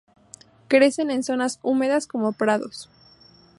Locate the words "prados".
2.33-2.89